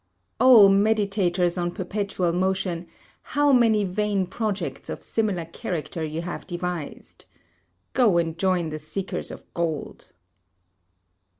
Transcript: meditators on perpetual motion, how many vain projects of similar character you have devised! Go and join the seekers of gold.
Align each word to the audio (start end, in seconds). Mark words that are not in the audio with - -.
meditators 0.39 1.61
on 1.61 1.69
perpetual 1.69 2.33
motion, 2.33 2.87
how 3.21 3.53
many 3.53 3.83
vain 3.83 4.25
projects 4.25 4.89
of 4.89 5.03
similar 5.03 5.45
character 5.45 6.03
you 6.03 6.23
have 6.23 6.47
devised! 6.47 7.25
Go 7.93 8.17
and 8.17 8.35
join 8.35 8.71
the 8.71 8.79
seekers 8.79 9.29
of 9.29 9.43
gold. 9.53 10.13